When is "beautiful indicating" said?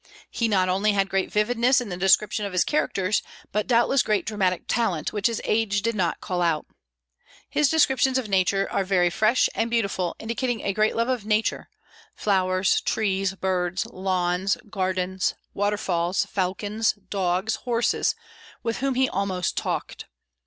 9.69-10.61